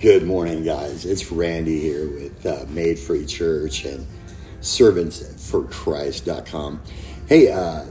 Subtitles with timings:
[0.00, 1.04] Good morning, guys.
[1.04, 4.06] It's Randy here with uh, Made Free Church and
[4.60, 6.80] ServantsForChrist.com.
[7.26, 7.84] Hey, uh,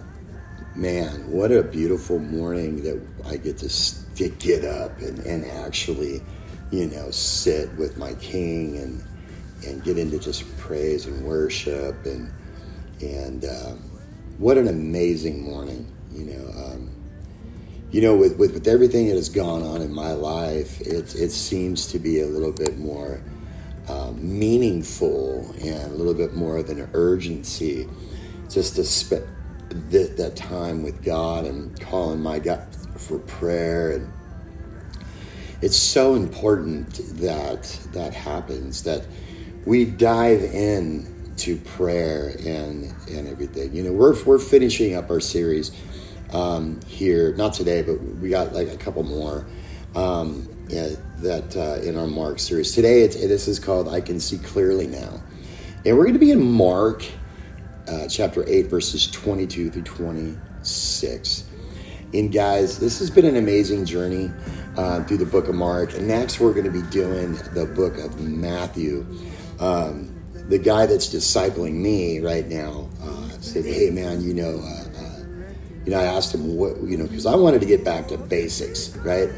[0.74, 6.24] man, what a beautiful morning that I get to get up and, and actually,
[6.72, 9.04] you know, sit with my King and
[9.66, 12.32] and get into just praise and worship and
[13.02, 13.80] and um,
[14.38, 16.54] what an amazing morning, you know.
[16.56, 16.97] Um,
[17.92, 21.32] you know, with, with, with everything that has gone on in my life, it, it
[21.32, 23.22] seems to be a little bit more
[23.88, 27.88] um, meaningful and a little bit more of an urgency
[28.50, 29.26] just to spend
[29.90, 32.68] that, that time with God and calling my God
[32.98, 33.92] for prayer.
[33.92, 34.12] And
[35.62, 37.64] it's so important that
[37.94, 39.06] that happens, that
[39.66, 43.74] we dive in to prayer and, and everything.
[43.74, 45.72] You know, we're, we're finishing up our series
[46.34, 49.46] um, here, not today, but we got like a couple more
[49.96, 50.90] um, yeah,
[51.20, 52.74] that uh, in our Mark series.
[52.74, 55.22] Today, it's, this is called I Can See Clearly Now.
[55.86, 57.06] And we're going to be in Mark
[57.88, 61.44] uh, chapter 8, verses 22 through 26.
[62.14, 64.32] And guys, this has been an amazing journey
[64.76, 65.94] uh, through the book of Mark.
[65.94, 69.06] And next, we're going to be doing the book of Matthew.
[69.60, 74.87] Um, the guy that's discipling me right now uh, said, Hey, man, you know, uh,
[75.88, 78.18] you know, I asked him what, you know, because I wanted to get back to
[78.18, 79.30] basics, right?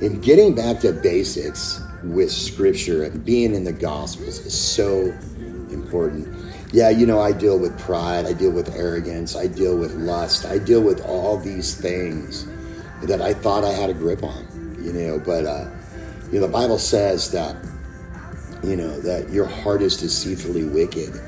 [0.00, 5.14] And getting back to basics with scripture and being in the gospels is so
[5.70, 6.26] important.
[6.72, 10.46] Yeah, you know, I deal with pride, I deal with arrogance, I deal with lust,
[10.46, 12.48] I deal with all these things
[13.04, 15.70] that I thought I had a grip on, you know, but, uh,
[16.32, 17.54] you know, the Bible says that,
[18.64, 21.20] you know, that your heart is deceitfully wicked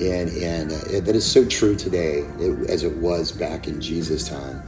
[0.00, 2.26] and and uh, that is so true today
[2.68, 4.62] as it was back in Jesus' time.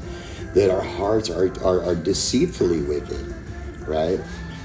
[0.55, 3.35] That our hearts are are, are deceitfully wicked,
[3.87, 4.21] right?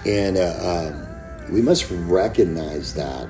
[0.06, 3.28] And uh, um, we must recognize that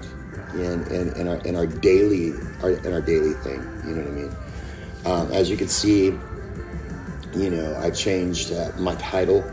[0.54, 3.62] in, in, in, our in our daily our, in our daily thing.
[3.86, 4.36] You know what I mean?
[5.06, 6.14] Um, as you can see,
[7.36, 9.44] you know I changed uh, my title.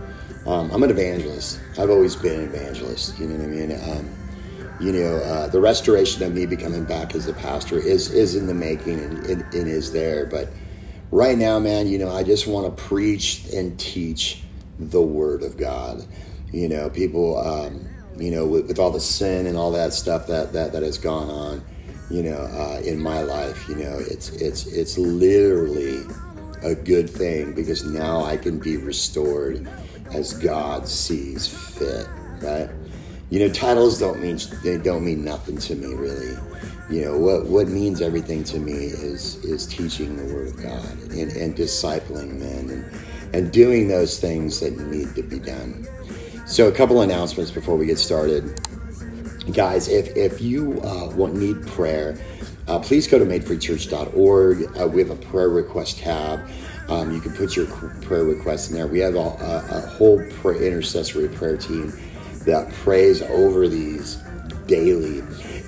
[0.47, 1.61] Um, I'm an evangelist.
[1.79, 3.19] I've always been an evangelist.
[3.19, 4.18] You know what I mean?
[4.81, 8.47] You know, uh, the restoration of me becoming back as a pastor is is in
[8.47, 10.25] the making and it, it is there.
[10.27, 10.49] But
[11.11, 14.43] right now, man, you know, I just want to preach and teach
[14.79, 16.05] the Word of God.
[16.53, 20.27] You know, people, um, you know, with, with, all the sin and all that stuff
[20.29, 21.65] that that that has gone on,
[22.09, 26.03] you know, uh, in my life, you know, it's it's it's literally
[26.63, 29.69] a good thing because now I can be restored
[30.13, 32.09] as God sees fit,
[32.41, 32.71] right?
[33.31, 36.37] You know, titles don't mean they don't mean nothing to me really.
[36.91, 41.13] You know what what means everything to me is is teaching the Word of God
[41.13, 42.85] and, and discipling men and
[43.35, 45.87] and doing those things that need to be done.
[46.47, 48.59] So a couple announcements before we get started,
[49.53, 49.89] guys.
[49.89, 52.19] If if you uh, want need prayer,
[52.69, 54.81] uh, please go to madefreechurch.org.
[54.81, 56.49] Uh, we have a prayer request tab.
[56.89, 57.67] Um, you can put your
[58.01, 58.87] prayer requests in there.
[58.87, 61.93] We have a, a, a whole prayer, intercessory prayer team
[62.49, 64.17] that prays over these
[64.67, 65.21] daily.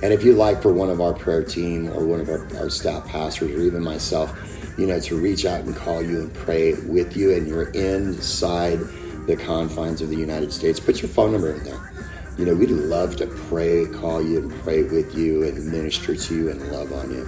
[0.02, 2.70] And if you'd like for one of our prayer team or one of our, our
[2.70, 4.32] staff pastors or even myself,
[4.78, 8.78] you know, to reach out and call you and pray with you, and you're inside
[9.26, 11.92] the confines of the United States, put your phone number in there.
[12.38, 16.34] You know, we'd love to pray, call you, and pray with you, and minister to
[16.34, 17.26] you and love on you.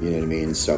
[0.00, 0.54] You know what I mean?
[0.54, 0.76] So,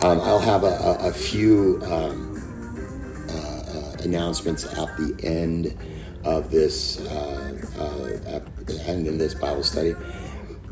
[0.00, 5.76] um, I'll have a, a, a few um, uh, uh, announcements at the end
[6.24, 8.40] of this uh, uh,
[8.86, 9.94] and in this Bible study.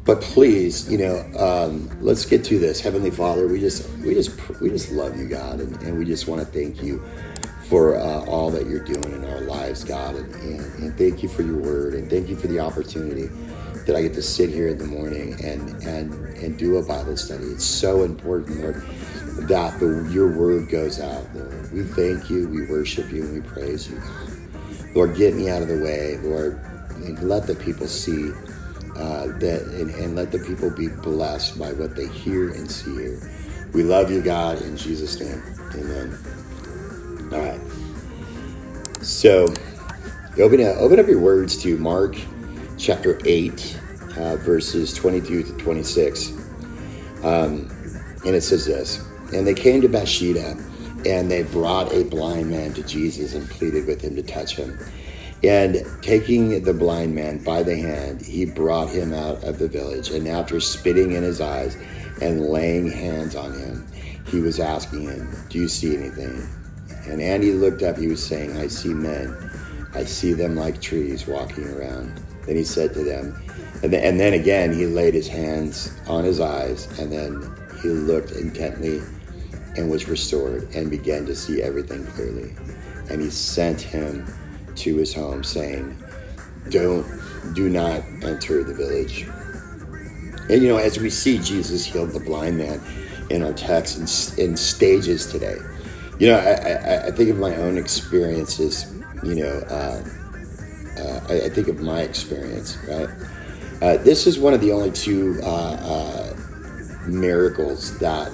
[0.05, 2.81] But please, you know, um, let's get to this.
[2.81, 6.27] Heavenly Father, we just we just we just love you, God, and, and we just
[6.27, 7.03] want to thank you
[7.69, 11.29] for uh, all that you're doing in our lives, God, and, and, and, thank you
[11.29, 13.29] for your word, and thank you for the opportunity
[13.87, 17.17] that I get to sit here in the morning and and and do a Bible
[17.17, 17.45] study.
[17.45, 18.83] It's so important, Lord,
[19.49, 21.73] that the, your word goes out, Lord.
[21.73, 24.32] We thank you, we worship you, and we praise you, God.
[24.95, 26.61] Lord, get me out of the way, Lord,
[27.23, 28.31] let the people see
[28.97, 32.95] uh, that, and, and let the people be blessed by what they hear and see
[32.95, 33.31] here.
[33.73, 35.43] We love you, God, in Jesus' name.
[35.75, 36.19] Amen.
[37.33, 37.61] All right.
[39.03, 39.47] So,
[40.39, 42.17] open up, open up your words to Mark
[42.77, 43.81] chapter 8,
[44.19, 46.33] uh, verses 22 to 26.
[47.23, 47.71] Um,
[48.25, 49.03] and it says this
[49.33, 50.57] And they came to Bethsaida
[51.07, 54.79] and they brought a blind man to Jesus and pleaded with him to touch him.
[55.45, 60.11] And taking the blind man by the hand, he brought him out of the village.
[60.11, 61.77] And after spitting in his eyes
[62.21, 63.87] and laying hands on him,
[64.29, 66.47] he was asking him, Do you see anything?
[67.09, 69.37] And Andy looked up, he was saying, I see men.
[69.95, 72.23] I see them like trees walking around.
[72.47, 73.43] Then he said to them,
[73.83, 77.89] and then, and then again he laid his hands on his eyes, and then he
[77.89, 79.01] looked intently
[79.77, 82.55] and was restored and began to see everything clearly.
[83.11, 84.27] And he sent him
[84.77, 85.97] to his home, saying,
[86.71, 87.07] Don't,
[87.55, 89.27] do not enter the village.
[90.51, 92.81] And you know, as we see Jesus healed the blind man
[93.31, 95.57] in our text in, in stages today,
[96.19, 98.93] you know, I, I, I, think of my own experiences,
[99.25, 100.05] you know, uh,
[100.99, 103.09] uh, I, I, think of my experience, right?
[103.81, 106.37] Uh, this is one of the only two uh, uh,
[107.07, 108.31] miracles that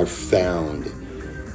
[0.00, 0.90] are found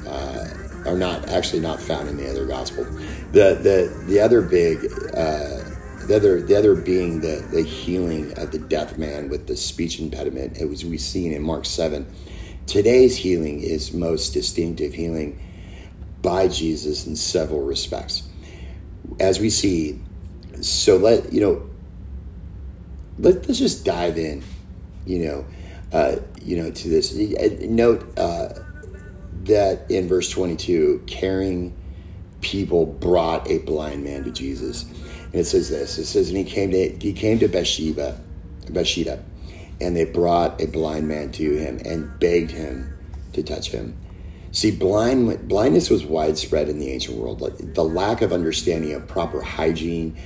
[0.06, 0.44] uh,
[0.86, 2.84] are not actually not found in the other gospel.
[3.32, 4.84] The the the other big
[5.14, 5.64] uh,
[6.06, 9.98] the other the other being the the healing of the deaf man with the speech
[9.98, 10.58] impediment.
[10.58, 12.06] It was we seen in Mark seven.
[12.66, 15.40] Today's healing is most distinctive healing
[16.22, 18.22] by Jesus in several respects.
[19.20, 20.00] As we see,
[20.60, 21.70] so let you know.
[23.18, 24.42] Let, let's just dive in.
[25.04, 25.46] You know,
[25.92, 27.14] uh, you know, to this.
[27.14, 28.50] Note uh,
[29.44, 31.76] that in verse 22, caring
[32.40, 34.84] people brought a blind man to Jesus.
[35.24, 35.98] And it says this.
[35.98, 38.20] It says, and he came to he came to Bathsheba,
[38.70, 39.22] Bathsheba,
[39.80, 42.96] and they brought a blind man to him and begged him
[43.32, 43.98] to touch him.
[44.52, 47.42] See, blind, blindness was widespread in the ancient world.
[47.42, 50.16] Like the lack of understanding of proper hygiene,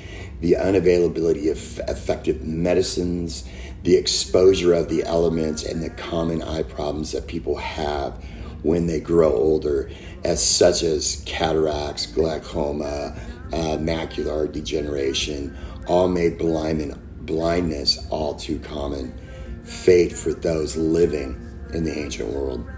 [0.40, 3.44] the unavailability of effective medicines,
[3.82, 8.22] the exposure of the elements, and the common eye problems that people have
[8.62, 9.90] when they grow older,
[10.24, 13.16] as such as cataracts, glaucoma,
[13.52, 15.56] uh, macular degeneration,
[15.86, 19.18] all made blind, blindness all too common
[19.64, 21.40] fate for those living
[21.72, 22.68] in the ancient world.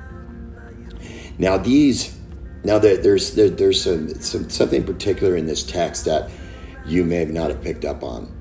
[1.39, 2.17] Now, these,
[2.65, 6.31] now that there's there, there's some, some something particular in this text that
[6.87, 8.33] you may not have picked up on.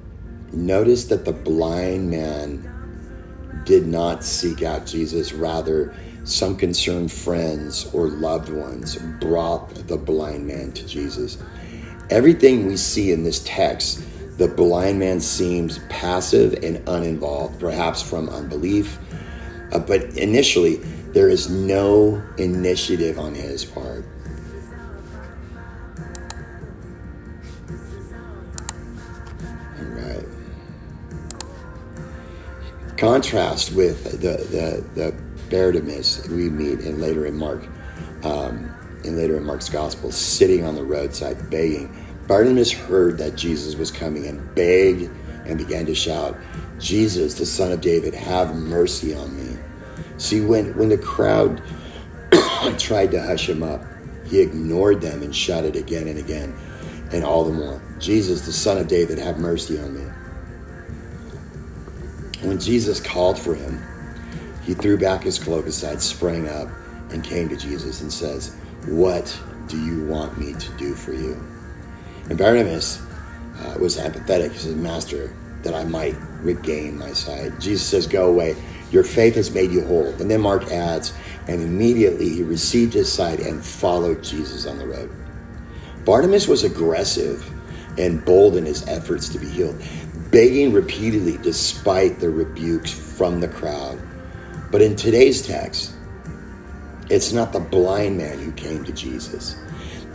[0.54, 2.68] Notice that the blind man
[3.66, 5.94] did not seek out Jesus, rather,
[6.24, 11.38] some concerned friends or loved ones brought the blind man to Jesus.
[12.10, 14.04] Everything we see in this text,
[14.38, 19.00] the blind man seems passive and uninvolved, perhaps from unbelief.
[19.72, 20.78] Uh, but initially,
[21.14, 24.06] there is no initiative on his part.
[33.02, 35.12] Contrast with the the the
[35.50, 37.64] Bartimaeus we meet in later in Mark,
[38.22, 38.72] um,
[39.04, 41.92] and later in Mark's gospel, sitting on the roadside begging.
[42.28, 45.10] Bartimaeus heard that Jesus was coming and begged
[45.48, 46.38] and began to shout,
[46.78, 49.58] "Jesus, the Son of David, have mercy on me."
[50.18, 51.60] See, when when the crowd
[52.78, 53.84] tried to hush him up,
[54.26, 56.54] he ignored them and shouted again and again,
[57.12, 60.11] and all the more, "Jesus, the Son of David, have mercy on me."
[62.42, 63.84] When Jesus called for him,
[64.64, 66.70] he threw back his cloak aside, sprang up,
[67.12, 68.56] and came to Jesus and says,
[68.88, 71.34] What do you want me to do for you?
[72.30, 73.02] And Barnabas
[73.60, 74.52] uh, was apathetic.
[74.54, 77.60] He said, Master, that I might regain my sight.
[77.60, 78.56] Jesus says, Go away.
[78.92, 80.08] Your faith has made you whole.
[80.08, 81.14] And then Mark adds,
[81.48, 85.12] And immediately he received his sight and followed Jesus on the road.
[86.06, 87.48] Bartimaeus was aggressive
[87.98, 89.80] and bold in his efforts to be healed,
[90.32, 94.00] begging repeatedly despite the rebukes from the crowd.
[94.72, 95.94] But in today's text,
[97.10, 99.58] it's not the blind man who came to Jesus.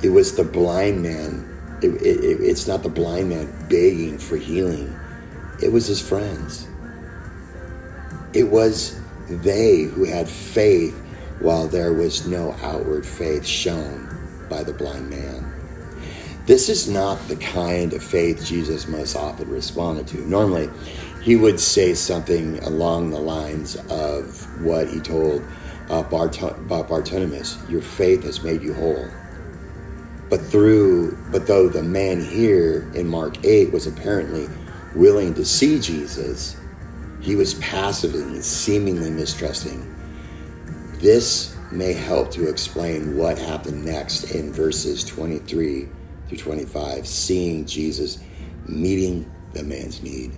[0.03, 1.79] It was the blind man.
[1.83, 4.99] It, it, it's not the blind man begging for healing.
[5.63, 6.67] It was his friends.
[8.33, 10.95] It was they who had faith
[11.41, 14.09] while there was no outward faith shown
[14.49, 15.46] by the blind man.
[16.47, 20.19] This is not the kind of faith Jesus most often responded to.
[20.29, 20.71] Normally,
[21.21, 25.43] he would say something along the lines of what he told
[25.91, 26.39] uh, Bart-
[26.69, 29.09] Bartimaeus, "Your faith has made you whole."
[30.31, 34.49] But through, but though the man here in Mark eight was apparently
[34.95, 36.57] willing to see Jesus,
[37.21, 39.85] he was passively and seemingly mistrusting.
[41.01, 45.89] This may help to explain what happened next in verses 23
[46.29, 48.19] through 25, seeing Jesus
[48.67, 50.33] meeting the man's need.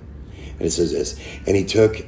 [0.59, 2.05] And it says this, and he took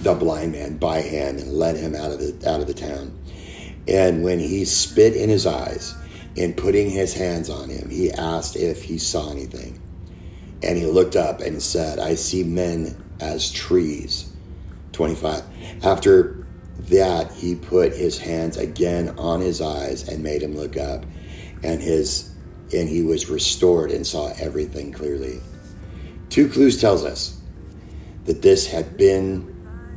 [0.00, 3.16] the blind man by hand and led him out of the out of the town.
[3.86, 5.94] And when he spit in his eyes
[6.36, 9.80] and putting his hands on him, he asked if he saw anything.
[10.62, 14.32] And he looked up and said, I see men as trees.
[14.92, 15.42] 25.
[15.84, 16.46] After
[16.88, 21.04] that, he put his hands again on his eyes and made him look up.
[21.62, 22.33] And his
[22.76, 25.40] and he was restored and saw everything clearly.
[26.28, 27.40] Two clues tells us
[28.24, 29.50] that this had been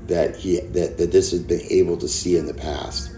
[0.07, 3.11] that he that, that this had been able to see in the past.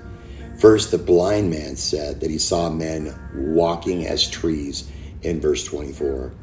[0.60, 6.34] First, the blind man said that he saw men walking as trees in verse 24.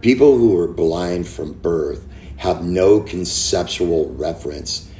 [0.00, 2.06] People who were blind from birth
[2.38, 4.90] have no conceptual reference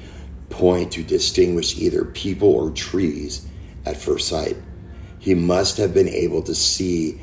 [0.50, 3.46] point to distinguish either people or trees
[3.86, 4.56] at first sight.
[5.20, 7.20] He must have been able to see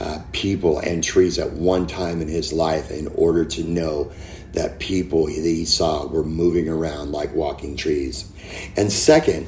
[0.00, 4.10] uh, people and trees at one time in his life in order to know
[4.52, 8.30] that people that he saw were moving around like walking trees.
[8.76, 9.46] And second,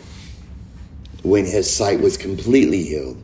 [1.23, 3.23] when his sight was completely healed,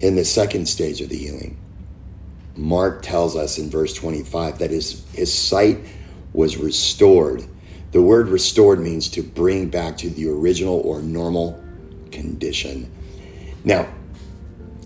[0.00, 1.56] in the second stage of the healing,
[2.56, 5.78] Mark tells us in verse 25 that his, his sight
[6.32, 7.44] was restored.
[7.92, 11.62] The word restored means to bring back to the original or normal
[12.10, 12.90] condition.
[13.64, 13.88] Now,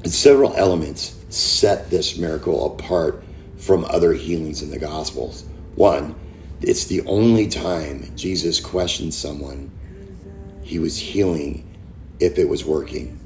[0.04, 3.24] several elements set this miracle apart
[3.56, 5.44] from other healings in the Gospels.
[5.74, 6.14] One,
[6.60, 9.70] it's the only time Jesus questioned someone
[10.62, 11.64] he was healing
[12.20, 13.18] if it was working.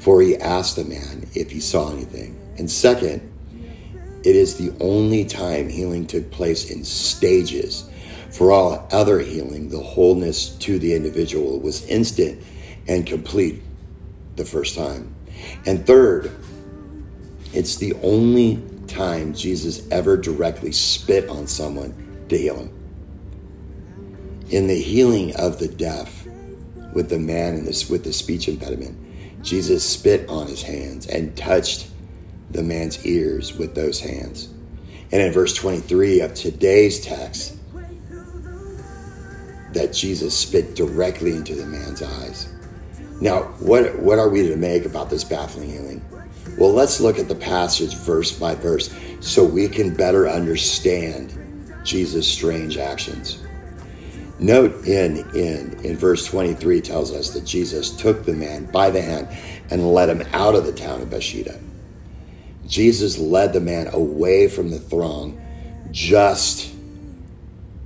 [0.00, 2.38] For he asked the man if he saw anything.
[2.58, 3.32] And second,
[4.22, 7.88] it is the only time healing took place in stages.
[8.30, 12.42] For all other healing, the wholeness to the individual was instant
[12.86, 13.62] and complete
[14.36, 15.14] the first time.
[15.66, 16.30] And third,
[17.52, 21.94] it's the only time Jesus ever directly spit on someone
[22.28, 22.70] to heal him.
[24.50, 26.26] In the healing of the deaf
[26.92, 28.98] with the man in this with the speech impediment,
[29.42, 31.88] Jesus spit on his hands and touched
[32.50, 34.48] the man's ears with those hands.
[35.12, 37.56] And in verse 23 of today's text,
[39.72, 42.53] that Jesus spit directly into the man's eyes.
[43.20, 46.04] Now, what, what are we to make about this baffling healing?
[46.58, 51.36] Well, let's look at the passage verse by verse so we can better understand
[51.84, 53.42] Jesus' strange actions.
[54.38, 59.00] Note in, in, in verse 23 tells us that Jesus took the man by the
[59.00, 59.28] hand
[59.70, 61.58] and led him out of the town of Bethsaida.
[62.66, 65.40] Jesus led the man away from the throng
[65.90, 66.74] just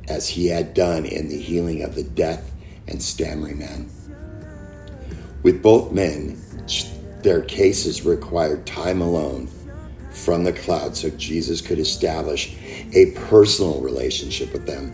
[0.09, 2.51] as he had done in the healing of the deaf
[2.87, 3.91] and stammering man.
[5.43, 6.41] With both men,
[7.23, 9.49] their cases required time alone
[10.11, 12.57] from the cloud so Jesus could establish
[12.93, 14.93] a personal relationship with them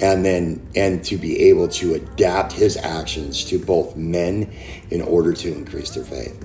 [0.00, 4.52] and then and to be able to adapt his actions to both men
[4.90, 6.44] in order to increase their faith.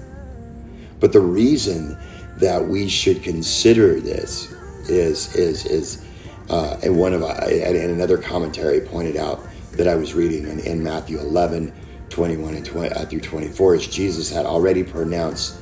[1.00, 1.98] But the reason
[2.38, 4.52] that we should consider this
[4.88, 6.06] is is is
[6.50, 9.42] uh, and one of and another commentary pointed out
[9.72, 11.74] that I was reading in, in Matthew 11,
[12.20, 15.58] 21 and 20, uh, through 24 is Jesus had already pronounced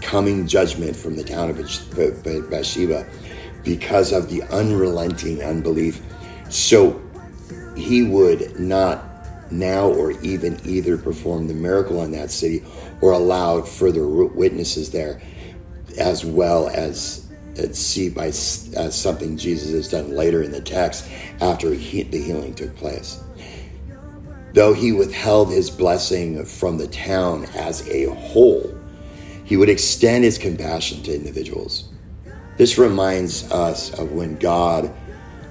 [0.00, 1.58] coming judgment from the town of
[2.48, 3.06] Bathsheba
[3.64, 6.00] because of the unrelenting unbelief.
[6.48, 7.02] So
[7.76, 9.04] he would not
[9.52, 12.64] now or even either perform the miracle in that city
[13.02, 15.20] or allow further witnesses there
[15.98, 17.28] as well as
[17.72, 18.30] see by uh,
[18.88, 21.06] something Jesus has done later in the text
[21.42, 23.22] after he, the healing took place.
[24.52, 28.74] Though he withheld his blessing from the town as a whole,
[29.44, 31.88] he would extend his compassion to individuals.
[32.56, 34.92] This reminds us of when God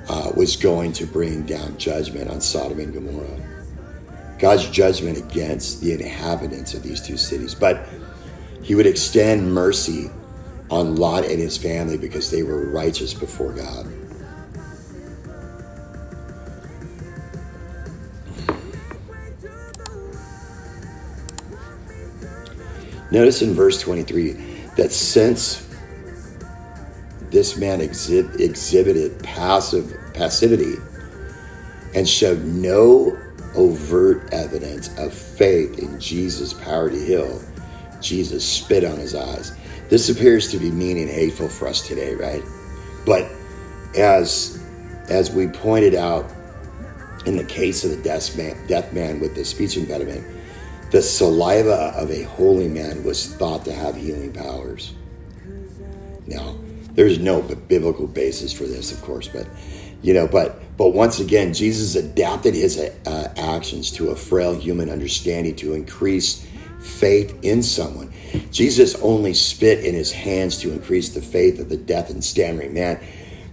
[0.10, 3.42] uh, was going to bring down judgment on Sodom and Gomorrah.
[4.38, 7.54] God's judgment against the inhabitants of these two cities.
[7.54, 7.88] But
[8.62, 10.10] he would extend mercy
[10.72, 13.88] on Lot and his family because they were righteous before God.
[23.12, 24.34] Notice in verse 23
[24.78, 25.68] that since
[27.32, 30.76] this man exhi- exhibited passive passivity
[31.96, 33.18] and showed no
[33.56, 37.42] overt evidence of faith in Jesus' power to heal,
[38.02, 39.54] Jesus spit on his eyes.
[39.90, 42.44] This appears to be mean and hateful for us today, right?
[43.06, 43.30] But
[43.98, 44.64] as
[45.10, 46.32] as we pointed out
[47.26, 50.24] in the case of the deaf man, deaf man with the speech impediment,
[50.92, 54.94] the saliva of a holy man was thought to have healing powers.
[56.26, 56.56] Now,
[56.94, 59.48] there's no biblical basis for this, of course, but
[60.02, 64.90] you know, but but once again, Jesus adapted his uh, actions to a frail human
[64.90, 66.48] understanding to increase
[66.80, 68.12] faith in someone.
[68.52, 72.74] Jesus only spit in his hands to increase the faith of the deaf and stammering
[72.74, 73.00] man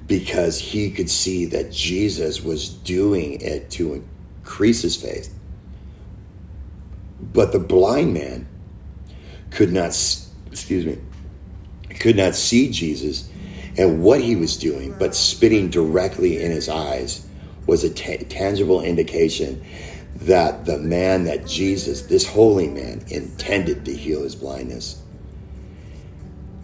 [0.07, 4.05] because he could see that Jesus was doing it to
[4.45, 5.36] increase his faith.
[7.37, 8.49] But the blind man
[9.51, 9.89] could not,
[10.51, 10.97] excuse me,
[12.01, 13.29] could not see Jesus
[13.77, 17.27] and what he was doing, but spitting directly in his eyes
[17.67, 19.63] was a t- tangible indication
[20.23, 25.03] that the man that Jesus, this holy man, intended to heal his blindness.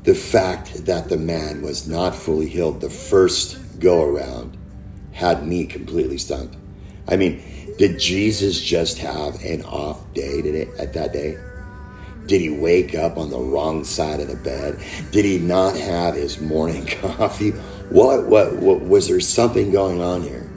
[0.05, 4.57] The fact that the man was not fully healed the first go around
[5.13, 6.57] had me completely stunned.
[7.07, 7.43] I mean,
[7.79, 11.39] did Jesus just have an off day today at that day?
[12.27, 14.79] Did he wake up on the wrong side of the bed?
[15.11, 17.51] Did he not have his morning coffee?
[17.91, 20.49] What, what, what was there something going on here?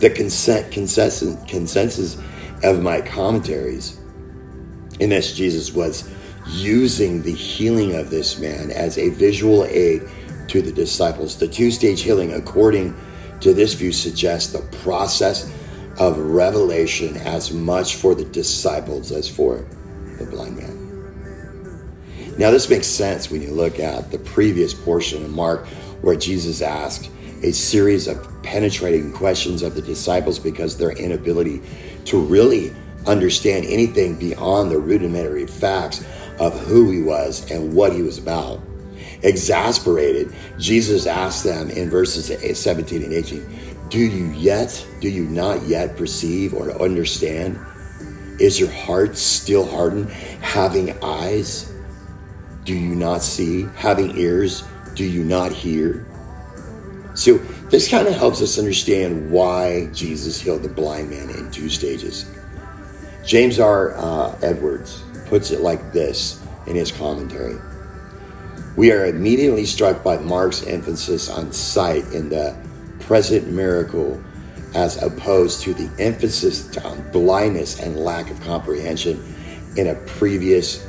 [0.00, 2.18] the consent, consensus, consensus
[2.62, 3.98] of my commentaries
[5.00, 6.08] in this Jesus was
[6.46, 10.02] using the healing of this man as a visual aid
[10.48, 11.36] to the disciples.
[11.36, 12.96] The two stage healing, according
[13.40, 15.52] to this view, suggests the process
[15.98, 19.66] of revelation as much for the disciples as for
[20.18, 20.78] the blind man.
[22.38, 25.66] Now, this makes sense when you look at the previous portion of Mark
[26.02, 27.10] where Jesus asked,
[27.42, 31.60] a series of penetrating questions of the disciples because their inability
[32.04, 32.72] to really
[33.06, 36.04] understand anything beyond the rudimentary facts
[36.38, 38.60] of who he was and what he was about.
[39.22, 45.62] Exasperated, Jesus asked them in verses 17 and 18, Do you yet, do you not
[45.62, 47.58] yet perceive or understand?
[48.38, 50.10] Is your heart still hardened?
[50.10, 51.72] Having eyes,
[52.64, 53.66] do you not see?
[53.76, 54.62] Having ears,
[54.94, 56.06] do you not hear?
[57.14, 57.38] So,
[57.70, 62.30] this kind of helps us understand why Jesus healed the blind man in two stages.
[63.26, 63.96] James R.
[63.96, 67.56] Uh, Edwards puts it like this in his commentary
[68.76, 72.56] We are immediately struck by Mark's emphasis on sight in the
[73.08, 74.22] present miracle
[74.74, 79.34] as opposed to the emphasis on blindness and lack of comprehension
[79.78, 80.86] in a previous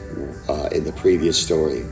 [0.50, 1.86] uh, in the previous story.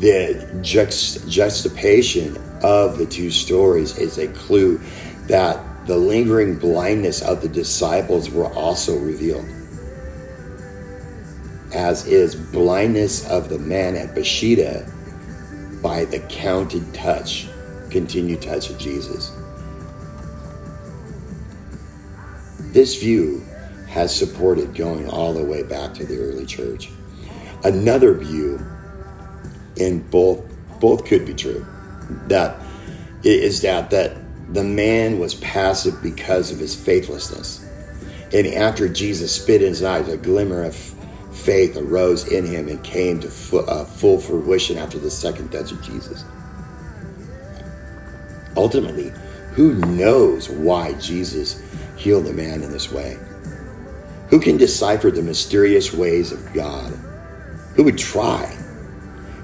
[0.00, 4.80] The juxt- juxtaposition of the two stories is a clue
[5.28, 9.46] that the lingering blindness of the disciples were also revealed,
[11.72, 14.90] as is blindness of the man at Bethsaida
[15.80, 17.48] by the counted touch,
[17.90, 19.32] continued touch of Jesus.
[22.72, 23.42] This view
[23.88, 26.90] has supported going all the way back to the early church.
[27.64, 28.60] Another view,
[29.76, 30.44] in both
[30.80, 31.66] both could be true,
[32.28, 32.60] that
[33.24, 34.16] is that that
[34.52, 37.64] the man was passive because of his faithlessness.
[38.32, 40.76] And after Jesus spit in his eyes, a glimmer of
[41.32, 45.72] faith arose in him and came to fu- uh, full fruition after the second touch
[45.72, 46.24] of Jesus.
[48.58, 49.12] Ultimately,
[49.52, 51.62] who knows why Jesus
[51.96, 53.16] healed the man in this way?
[54.30, 56.92] Who can decipher the mysterious ways of God?
[57.76, 58.52] Who would try?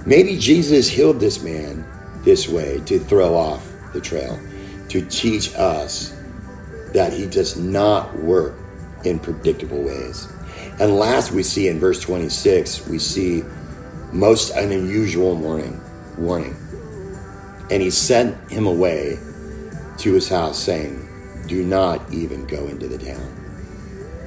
[0.05, 1.87] Maybe Jesus healed this man
[2.25, 4.37] this way to throw off the trail,
[4.89, 6.21] to teach us
[6.93, 8.57] that he does not work
[9.05, 10.27] in predictable ways.
[10.81, 13.45] And last we see in verse 26, we see
[14.13, 15.81] most unusual warning,
[16.19, 16.57] warning.
[17.75, 19.19] And he sent him away
[19.99, 21.09] to his house saying,
[21.49, 23.27] do not even go into the town.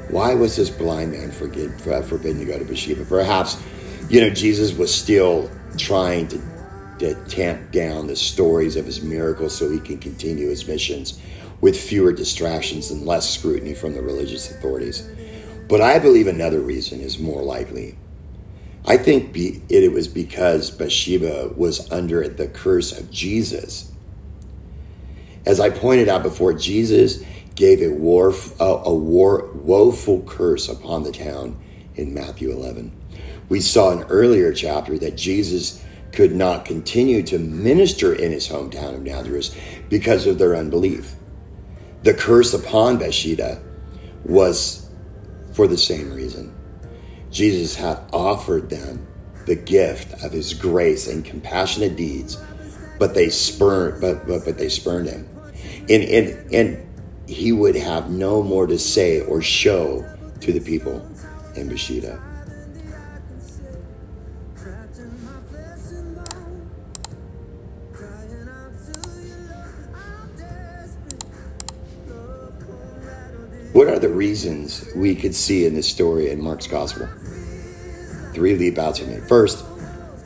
[0.10, 3.06] Why was this blind man forbid, uh, forbidden to go to Bathsheba?
[3.06, 3.64] Perhaps,
[4.10, 6.42] you know, Jesus was still trying to,
[7.00, 11.18] to tamp down the stories of his miracles so he can continue his missions
[11.62, 15.10] with fewer distractions and less scrutiny from the religious authorities.
[15.70, 17.98] But I believe another reason is more likely.
[18.88, 23.92] I think be, it was because Bathsheba was under the curse of Jesus.
[25.46, 27.22] As I pointed out before, Jesus
[27.56, 31.62] gave a, war, a war, woeful curse upon the town
[31.96, 32.94] in Matthew 11.
[33.50, 38.96] We saw in earlier chapter that Jesus could not continue to minister in his hometown
[38.96, 39.58] of Nazareth
[39.90, 41.16] because of their unbelief.
[42.04, 43.62] The curse upon Bathsheba
[44.24, 44.90] was
[45.52, 46.57] for the same reason.
[47.32, 49.06] Jesus had offered them
[49.46, 52.38] the gift of his grace and compassionate deeds,
[53.00, 55.28] but they spurned but but, but they spurned him.
[55.90, 60.06] And, and and he would have no more to say or show
[60.42, 61.06] to the people
[61.56, 62.22] in Bathsheba.
[73.74, 77.08] What are the reasons we could see in this story in Mark's gospel?
[78.34, 79.20] Three leap out to me.
[79.28, 79.66] First,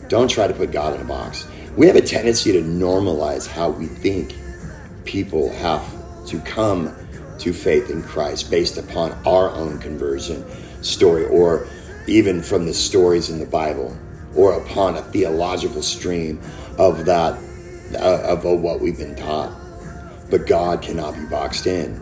[0.09, 1.47] don't try to put God in a box.
[1.75, 4.35] We have a tendency to normalize how we think
[5.05, 5.83] people have
[6.27, 6.95] to come
[7.39, 10.45] to faith in Christ based upon our own conversion
[10.83, 11.67] story or
[12.07, 13.97] even from the stories in the Bible
[14.35, 16.39] or upon a theological stream
[16.77, 17.39] of that
[17.95, 19.51] uh, of what we've been taught.
[20.29, 21.99] But God cannot be boxed in.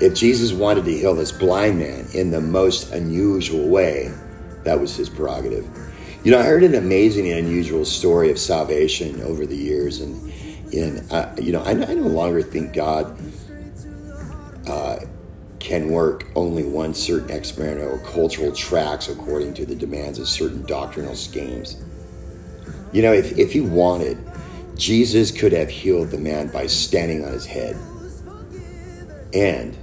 [0.00, 4.10] If Jesus wanted to heal this blind man in the most unusual way,
[4.64, 5.68] that was his prerogative.
[6.24, 10.32] You know, I heard an amazing and unusual story of salvation over the years, and
[10.72, 13.18] and uh, you know, I, I, no longer think God
[14.66, 15.00] uh,
[15.58, 21.14] can work only one certain experimental cultural tracks according to the demands of certain doctrinal
[21.14, 21.82] schemes.
[22.92, 24.18] You know, if if he wanted,
[24.76, 27.76] Jesus could have healed the man by standing on his head,
[29.34, 29.76] and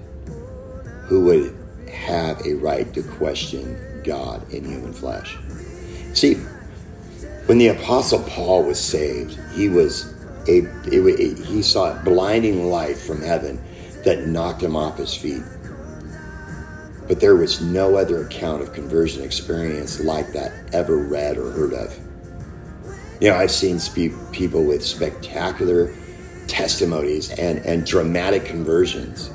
[1.07, 1.55] who would
[1.89, 5.37] have a right to question God in human flesh.
[6.13, 6.35] See,
[7.45, 10.13] when the Apostle Paul was saved, he was
[10.47, 13.61] a, it, he saw a blinding light from heaven
[14.03, 15.43] that knocked him off his feet.
[17.07, 21.73] But there was no other account of conversion experience like that ever read or heard
[21.73, 21.97] of.
[23.21, 23.79] You know, I've seen
[24.31, 25.93] people with spectacular
[26.47, 29.29] testimonies and, and dramatic conversions,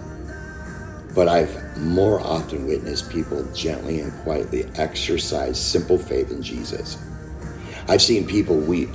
[1.14, 6.98] but I've more often witnessed people gently and quietly exercise simple faith in Jesus.
[7.88, 8.90] I've seen people weep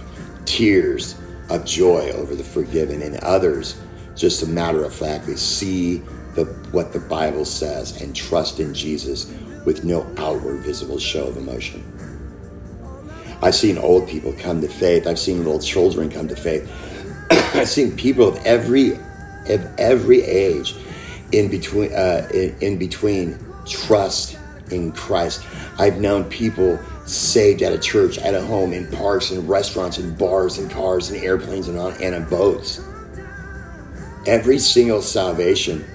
[0.45, 1.15] tears
[1.49, 3.79] of joy over the forgiven, and others
[4.15, 5.97] just a matter of factly see
[6.33, 9.33] the, what the Bible says and trust in Jesus
[9.65, 11.83] with no outward visible show of emotion.
[13.41, 15.05] I've seen old people come to faith.
[15.05, 16.71] I've seen little children come to faith.
[17.29, 18.93] I've seen people of every
[19.49, 20.75] of every age
[21.31, 24.37] in between uh, in, in between trust
[24.71, 25.45] in Christ.
[25.77, 30.17] I've known people saved at a church, at a home, in parks and restaurants and
[30.17, 32.81] bars and cars and airplanes and on and on boats.
[34.25, 35.85] Every single salvation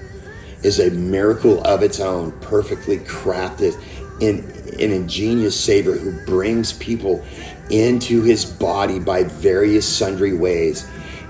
[0.63, 3.79] is a miracle of its own, perfectly crafted
[4.21, 4.39] in
[4.79, 7.23] an ingenious Savior who brings people
[7.69, 10.87] into his body by various sundry ways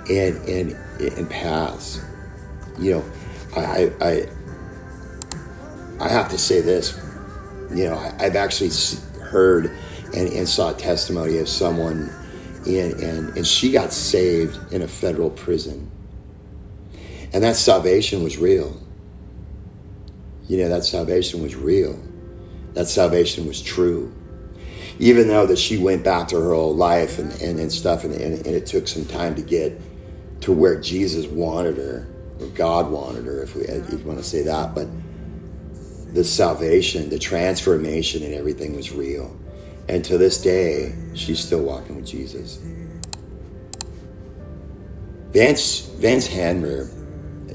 [0.10, 2.02] and and, and paths.
[2.80, 3.06] You know,
[3.56, 4.28] I, I
[6.00, 7.00] I have to say this.
[7.74, 8.72] You know, I, have actually
[9.22, 9.72] heard
[10.16, 12.12] and, and saw testimony of someone
[12.66, 15.90] in and and she got saved in a federal prison.
[17.34, 18.80] And that salvation was real.
[20.48, 21.98] You know, that salvation was real.
[22.74, 24.14] That salvation was true.
[25.00, 28.14] Even though that she went back to her old life and, and, and stuff, and,
[28.14, 29.80] and, and it took some time to get
[30.42, 32.08] to where Jesus wanted her,
[32.40, 34.76] or God wanted her, if, we, if you want to say that.
[34.76, 34.88] But
[36.14, 39.36] the salvation, the transformation, and everything was real.
[39.90, 42.60] And to this day, she's still walking with Jesus.
[45.32, 46.90] Vance Vance Havner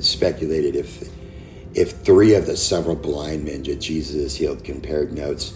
[0.03, 1.09] speculated if
[1.75, 5.55] if three of the several blind men that Jesus healed compared notes,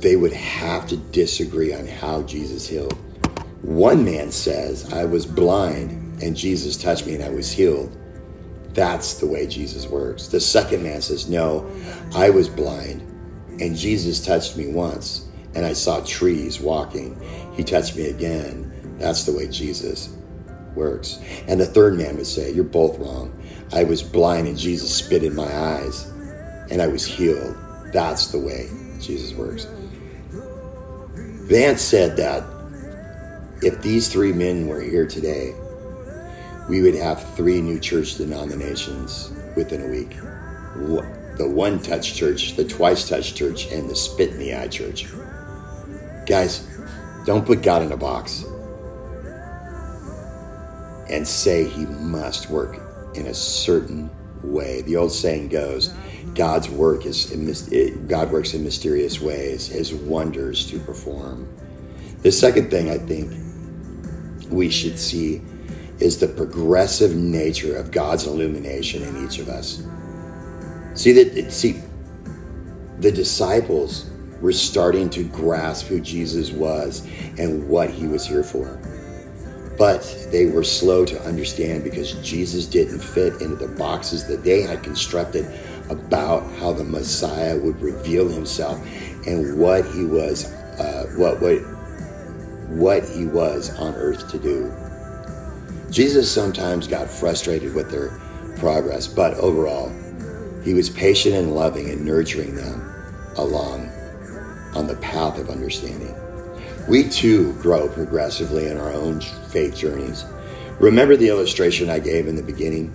[0.00, 2.96] they would have to disagree on how Jesus healed.
[3.62, 7.96] One man says, I was blind and Jesus touched me and I was healed.
[8.74, 10.28] That's the way Jesus works.
[10.28, 11.70] The second man says, No,
[12.14, 13.02] I was blind
[13.60, 17.20] and Jesus touched me once and I saw trees walking.
[17.54, 18.96] He touched me again.
[18.98, 20.14] That's the way Jesus
[20.74, 21.18] works.
[21.46, 23.34] And the third man would say, You're both wrong.
[23.72, 26.04] I was blind and Jesus spit in my eyes
[26.70, 27.56] and I was healed.
[27.92, 28.68] That's the way
[29.00, 29.66] Jesus works.
[31.48, 32.44] Vance said that
[33.62, 35.54] if these three men were here today,
[36.68, 40.16] we would have three new church denominations within a week
[41.38, 45.06] the one touch church, the twice touch church, and the spit in the eye church.
[46.26, 46.66] Guys,
[47.24, 48.44] don't put God in a box
[51.08, 52.80] and say he must work
[53.14, 54.10] in a certain
[54.42, 54.82] way.
[54.82, 55.94] The old saying goes,
[56.34, 57.32] God's work is
[57.72, 61.48] eh, God works in mysterious ways, his wonders to perform.
[62.22, 63.32] The second thing I think
[64.50, 65.40] we should see
[66.00, 69.82] is the progressive nature of God's illumination in each of us.
[70.94, 71.82] See that see
[73.00, 77.06] the disciples were starting to grasp who Jesus was
[77.38, 78.80] and what he was here for.
[79.78, 84.62] But they were slow to understand because Jesus didn't fit into the boxes that they
[84.62, 85.46] had constructed
[85.88, 88.80] about how the Messiah would reveal himself
[89.26, 90.46] and what he was,
[90.80, 91.58] uh, what, what,
[92.70, 94.72] what he was on earth to do.
[95.90, 98.10] Jesus sometimes got frustrated with their
[98.56, 99.90] progress, but overall,
[100.62, 102.92] he was patient and loving and nurturing them
[103.36, 103.90] along
[104.74, 106.14] on the path of understanding.
[106.88, 110.24] We too grow progressively in our own faith journeys.
[110.78, 112.92] Remember the illustration I gave in the beginning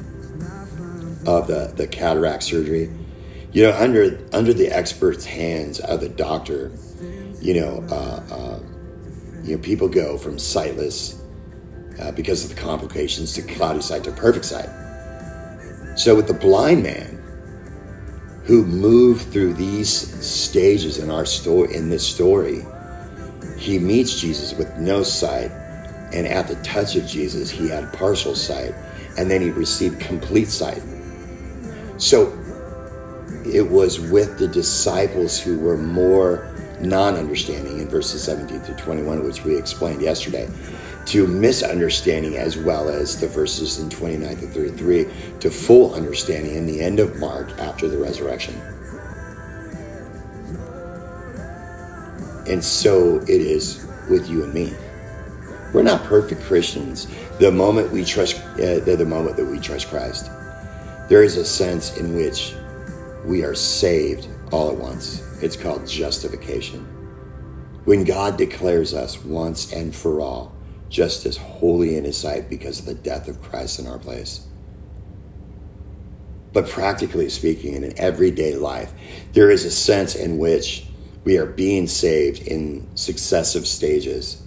[1.25, 2.91] of the, the cataract surgery?
[3.51, 6.71] You know, under under the expert's hands of the doctor,
[7.39, 8.60] you know, uh, uh,
[9.43, 11.22] you know, people go from sightless
[11.99, 14.69] uh, because of the complications to cloudy sight to perfect sight.
[15.95, 17.21] So with the blind man
[18.45, 19.89] who moved through these
[20.25, 22.65] stages in our story, in this story,
[23.58, 25.51] he meets Jesus with no sight,
[26.12, 28.73] and at the touch of Jesus, he had partial sight,
[29.17, 30.82] and then he received complete sight.
[31.97, 32.38] So
[33.45, 36.49] it was with the disciples who were more
[36.82, 40.49] non understanding in verses 17 to 21, which we explained yesterday,
[41.05, 45.07] to misunderstanding as well as the verses in 29 to 33
[45.39, 48.55] to full understanding in the end of Mark after the resurrection.
[52.47, 54.73] And so it is with you and me.
[55.73, 57.07] We're not perfect Christians
[57.39, 60.29] the moment we trust, uh, the moment that we trust Christ.
[61.09, 62.55] There is a sense in which
[63.25, 65.21] we are saved all at once.
[65.41, 66.85] It's called justification.
[67.85, 70.52] When God declares us once and for all
[70.93, 74.47] just as holy in His sight because of the death of Christ in our place.
[76.53, 78.93] But practically speaking, in an everyday life,
[79.34, 80.88] there is a sense in which
[81.25, 84.43] we are being saved in successive stages.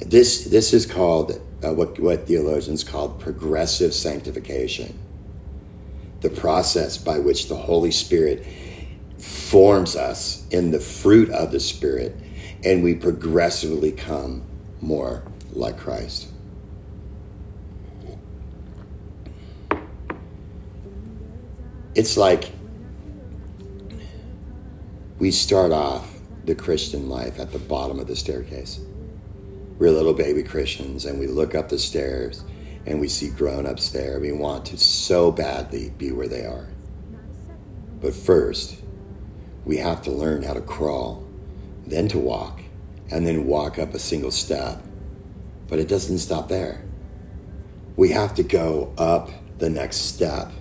[0.00, 4.98] This, this is called uh, what, what theologians call progressive sanctification.
[6.22, 8.46] the process by which the Holy Spirit
[9.18, 12.16] forms us in the fruit of the Spirit,
[12.64, 14.44] and we progressively come
[14.80, 16.28] more like Christ.
[21.94, 22.52] It's like
[25.18, 28.80] we start off the Christian life at the bottom of the staircase.
[29.78, 32.44] We're little baby Christians, and we look up the stairs
[32.86, 34.18] and we see grown ups there.
[34.18, 36.66] We want to so badly be where they are.
[38.00, 38.80] But first,
[39.64, 41.26] we have to learn how to crawl,
[41.86, 42.57] then to walk,
[43.10, 44.82] and then walk up a single step.
[45.66, 46.84] But it doesn't stop there.
[47.96, 50.52] We have to go up the next step,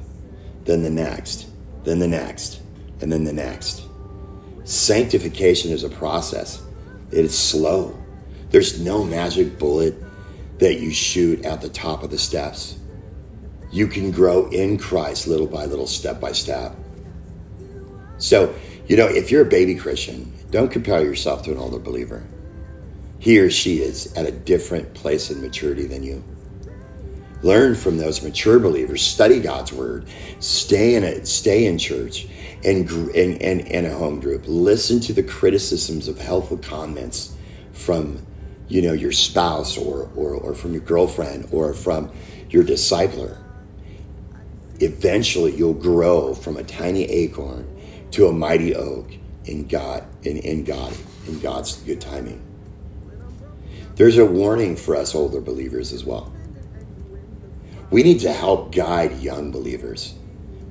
[0.65, 1.47] then the next,
[1.83, 2.61] then the next,
[3.01, 3.83] and then the next.
[4.63, 6.61] Sanctification is a process,
[7.11, 7.97] it is slow.
[8.49, 9.95] There's no magic bullet
[10.59, 12.77] that you shoot at the top of the steps.
[13.71, 16.75] You can grow in Christ little by little, step by step.
[18.17, 18.53] So,
[18.87, 22.25] you know, if you're a baby Christian, don't compare yourself to an older believer.
[23.19, 26.23] He or she is at a different place in maturity than you.
[27.43, 30.05] Learn from those mature believers, study God's word,
[30.39, 32.27] stay in it, stay in church
[32.63, 34.43] and, and, and, and a home group.
[34.47, 37.35] Listen to the criticisms of helpful comments
[37.73, 38.25] from
[38.67, 42.11] you know your spouse or, or, or from your girlfriend or from
[42.49, 43.37] your discipler
[44.79, 47.67] eventually you'll grow from a tiny acorn
[48.11, 49.11] to a mighty oak
[49.45, 50.93] in god in, in god
[51.27, 52.41] in god's good timing
[53.97, 56.31] there's a warning for us older believers as well
[57.91, 60.15] we need to help guide young believers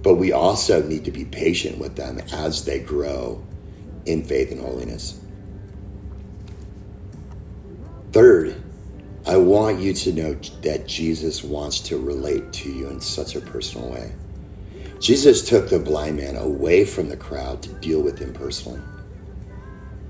[0.02, 3.42] but we also need to be patient with them as they grow
[4.06, 5.20] in faith and holiness
[8.16, 8.56] Third,
[9.26, 13.42] I want you to know that Jesus wants to relate to you in such a
[13.42, 14.14] personal way.
[15.00, 18.80] Jesus took the blind man away from the crowd to deal with him personally.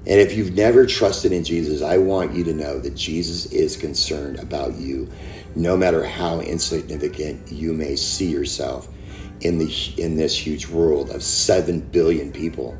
[0.06, 3.76] And if you've never trusted in Jesus, I want you to know that Jesus is
[3.76, 5.10] concerned about you,
[5.56, 8.88] no matter how insignificant you may see yourself
[9.40, 12.78] in, the, in this huge world of 7 billion people.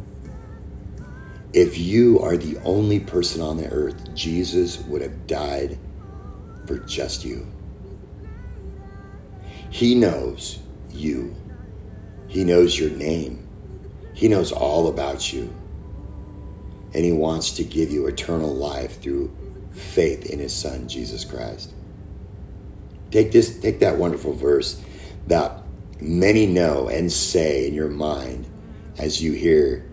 [1.53, 5.79] If you are the only person on the earth, Jesus would have died
[6.67, 7.47] for just you.
[9.71, 10.61] He knows
[10.91, 11.35] you.
[12.29, 13.49] He knows your name.
[14.15, 15.53] He knows all about you.
[16.97, 19.31] And he wants to give you eternal life through
[19.71, 21.75] faith in his son Jesus Christ.
[23.11, 24.83] Take this take that wonderful verse
[25.27, 25.63] that
[26.01, 28.47] many know and say in your mind
[28.99, 29.87] as you hear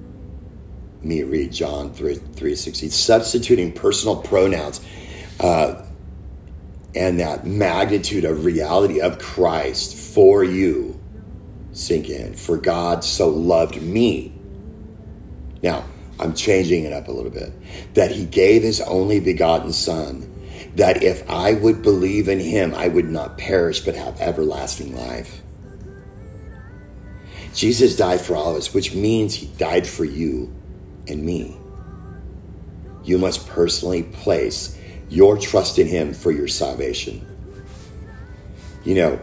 [1.02, 4.80] me read John 3, 3.16, substituting personal pronouns
[5.42, 5.84] uh,
[6.96, 11.00] and that magnitude of reality of Christ for you
[11.74, 12.34] sink in.
[12.34, 14.34] For God so loved me.
[15.62, 15.86] Now,
[16.20, 17.52] I'm changing it up a little bit.
[17.96, 20.30] That he gave his only begotten Son,
[20.76, 25.42] that if I would believe in him, I would not perish but have everlasting life.
[27.54, 30.54] Jesus died for all of us, which means he died for you
[31.08, 31.58] and me.
[33.04, 34.78] You must personally place
[35.10, 37.26] your trust in Him for your salvation.
[38.84, 39.20] You know,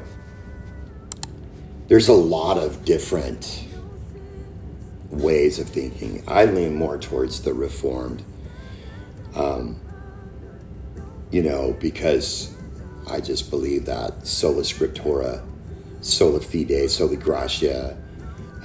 [1.88, 3.66] there's a lot of different
[5.10, 6.22] ways of thinking.
[6.26, 8.22] I lean more towards the Reformed,
[9.34, 9.80] um,
[11.30, 12.54] you know, because
[13.08, 15.44] I just believe that sola scriptura,
[16.00, 17.96] sola fide, sola gratia,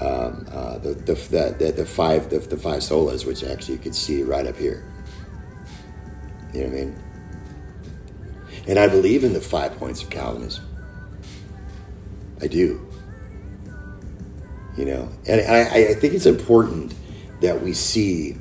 [0.01, 3.93] um, uh, the, the, the, the, five the, the five solas, which actually you can
[3.93, 4.84] see right up here.
[6.53, 7.03] You know what I mean?
[8.67, 10.65] And I believe in the five points of Calvinism.
[12.41, 12.85] I do.
[14.78, 16.94] You know, and I, I think it's important
[17.42, 18.38] that we see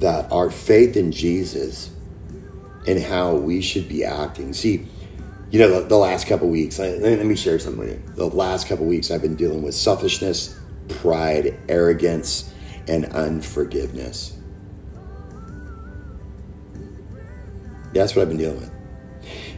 [0.00, 1.90] that our faith in Jesus
[2.86, 4.52] and how we should be acting.
[4.52, 4.86] See,
[5.50, 8.14] you know, the, the last couple weeks, let, let me share something with you.
[8.14, 10.58] The last couple weeks, I've been dealing with selfishness
[10.88, 12.52] pride, arrogance,
[12.88, 14.36] and unforgiveness.
[17.92, 18.72] That's what I've been dealing with.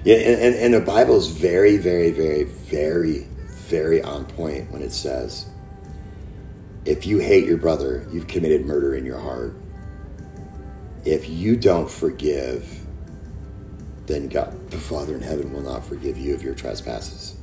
[0.05, 3.29] Yeah, and, and, and the Bible is very, very, very, very,
[3.69, 5.47] very on point when it says,
[6.85, 9.57] if you hate your brother, you've committed murder in your heart.
[11.05, 12.81] If you don't forgive,
[14.07, 17.37] then God, the Father in heaven, will not forgive you of your trespasses.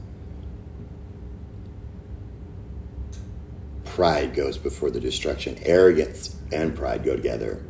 [3.99, 5.57] pride goes before the destruction.
[5.63, 7.61] Arrogance and pride go together.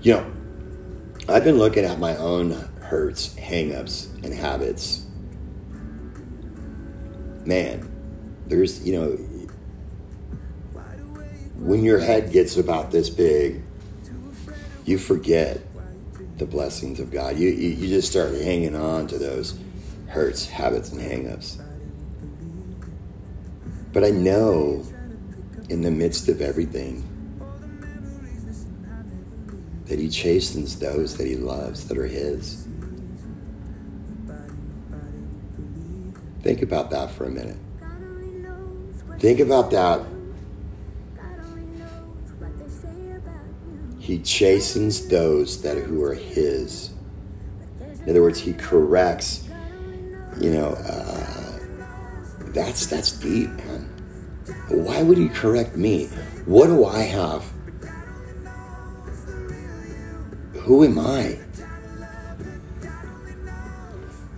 [0.00, 0.32] You know,
[1.28, 5.04] I've been looking at my own hurts, hangups, and habits.
[7.44, 7.86] Man,
[8.46, 9.18] there's, you know,
[11.62, 13.62] when your head gets about this big,
[14.84, 15.60] you forget
[16.38, 17.38] the blessings of God.
[17.38, 19.56] You, you, you just start hanging on to those
[20.08, 21.62] hurts, habits, and hangups.
[23.92, 24.84] But I know
[25.68, 27.08] in the midst of everything
[29.86, 32.66] that He chastens those that He loves, that are His.
[36.42, 37.58] Think about that for a minute.
[39.20, 40.11] Think about that.
[44.02, 46.90] He chastens those that who are His.
[47.80, 49.48] In other words, He corrects.
[50.40, 51.60] You know, uh,
[52.48, 53.88] that's that's deep, man.
[54.70, 56.06] Why would He correct me?
[56.46, 57.44] What do I have?
[60.54, 61.38] Who am I?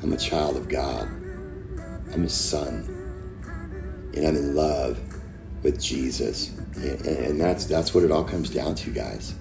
[0.03, 1.09] I'm a child of God.
[2.13, 2.85] I'm his son.
[4.15, 5.01] And I'm in love
[5.63, 6.51] with Jesus.
[6.77, 9.37] And, and that's that's what it all comes down to, guys.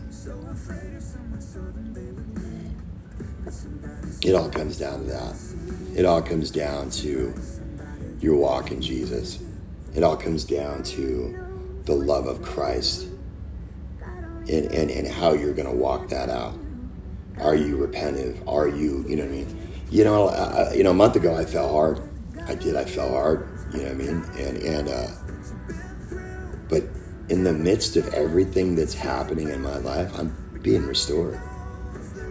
[4.23, 5.35] It all comes down to that.
[5.95, 7.33] It all comes down to
[8.19, 9.39] your walk in Jesus.
[9.93, 11.37] It all comes down to
[11.85, 13.07] the love of Christ
[14.49, 16.57] and, and, and how you're going to walk that out.
[17.39, 18.47] Are you repentive?
[18.47, 19.69] Are you, you know what I mean?
[19.89, 22.01] You know, you know, a month ago I fell hard.
[22.47, 22.75] I did.
[22.75, 23.47] I fell hard.
[23.73, 24.23] You know what I mean?
[24.37, 25.07] And and uh,
[26.67, 26.83] but
[27.29, 31.39] in the midst of everything that's happening in my life, I'm being restored.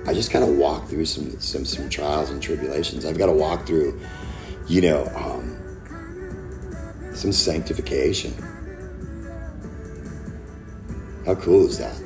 [0.07, 3.05] I just kind of walk through some some some trials and tribulations.
[3.05, 4.01] I've got to walk through,
[4.67, 5.57] you know, um,
[7.15, 8.35] some sanctification.
[11.25, 12.03] How cool is that?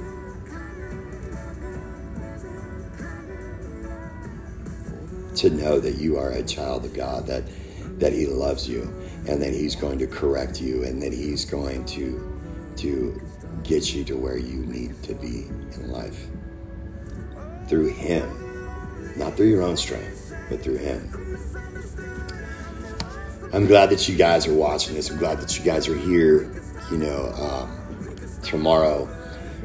[5.36, 7.44] to know that you are a child of God, that
[7.98, 8.82] that He loves you,
[9.26, 12.38] and that He's going to correct you, and that He's going to
[12.76, 13.20] to
[13.62, 16.26] get you to where you need to be in life
[17.68, 21.10] through Him, not through your own strength, but through Him.
[23.52, 25.10] I'm glad that you guys are watching this.
[25.10, 26.50] I'm glad that you guys are here.
[26.90, 29.08] You know, um, tomorrow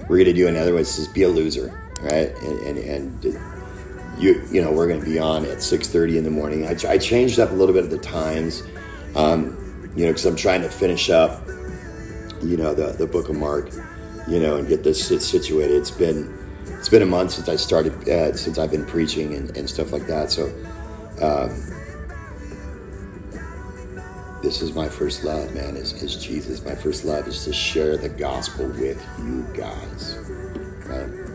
[0.08, 0.82] we're going to do another one.
[0.82, 2.34] This is be a loser, right?
[2.42, 3.42] And and, and
[4.18, 6.98] you you know we're going to be on at 6.30 in the morning I, I,
[6.98, 8.64] changed up a little bit of the times
[9.16, 11.48] um, you know because i'm trying to finish up
[12.44, 13.72] you know the, the book of mark
[14.28, 15.76] you know and get this situated.
[15.76, 19.56] It's been it's been a month since i started uh, since i've been preaching and,
[19.58, 20.32] and stuff like that.
[20.32, 20.48] So
[21.22, 21.50] um,
[24.42, 26.64] this is my first love man is, is jesus.
[26.66, 30.18] My first love is to share the gospel with you guys.
[30.86, 31.32] Right?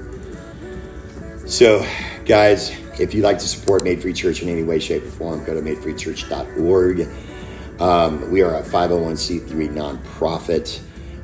[1.47, 1.87] So,
[2.25, 5.45] guys, if you'd like to support Made Free Church in any way, shape, or form,
[5.45, 7.09] go to madefreechurch.org.
[7.81, 10.81] Um, we are a 501c3 nonprofit,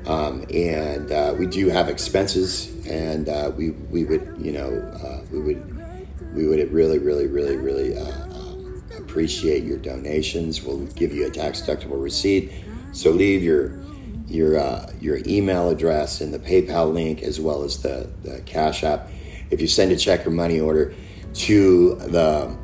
[0.07, 4.71] um, and uh, we do have expenses, and uh, we we would you know
[5.03, 10.63] uh, we would we would really really really really uh, um, appreciate your donations.
[10.63, 12.53] We'll give you a tax deductible receipt.
[12.93, 13.81] So leave your
[14.27, 18.83] your uh, your email address and the PayPal link as well as the, the Cash
[18.83, 19.09] App
[19.51, 20.95] if you send a check or money order
[21.35, 22.57] to the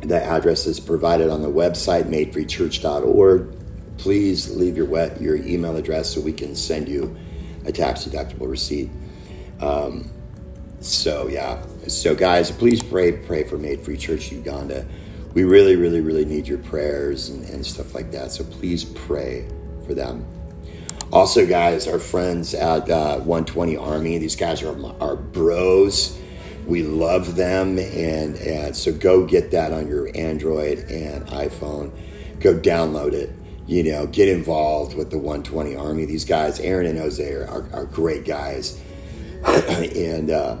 [0.00, 3.54] the address is provided on the website madefreechurch.org
[3.98, 7.16] please leave your wet your email address so we can send you
[7.66, 8.90] a tax deductible receipt
[9.60, 10.10] um,
[10.80, 14.86] so yeah so guys please pray pray for made free church uganda
[15.34, 19.46] we really really really need your prayers and, and stuff like that so please pray
[19.86, 20.26] for them
[21.10, 26.18] also, guys, our friends at uh, 120 Army, these guys are our bros.
[26.66, 27.78] We love them.
[27.78, 31.92] And, and so go get that on your Android and iPhone.
[32.40, 33.30] Go download it.
[33.68, 36.06] You know, get involved with the 120 Army.
[36.06, 38.82] These guys, Aaron and Jose, are, are, are great guys.
[39.44, 40.56] and uh,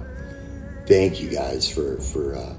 [0.86, 2.54] thank you guys for, for, uh,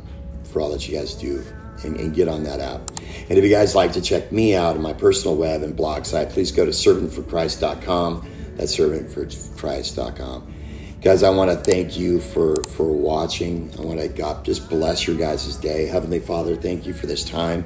[0.46, 1.46] for all that you guys do
[1.84, 2.90] and, and, get on that app.
[3.30, 6.06] And if you guys like to check me out on my personal web and blog
[6.06, 8.30] site, please go to servantforchrist.com.
[8.56, 10.56] That's servantforchrist.com.
[11.02, 13.72] Guys, I want to thank you for, for watching.
[13.78, 15.86] I want to God just bless your guys' day.
[15.86, 17.64] Heavenly Father, thank you for this time.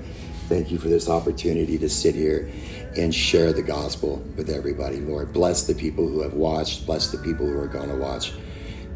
[0.50, 2.52] Thank you for this opportunity to sit here
[2.98, 5.34] and share the gospel with everybody, Lord.
[5.34, 6.86] Bless the people who have watched.
[6.86, 8.34] Bless the people who are going to watch.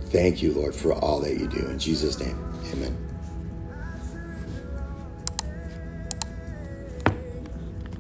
[0.06, 1.66] Thank you, Lord, for all that you do.
[1.68, 2.38] In Jesus' name,
[2.72, 2.95] amen.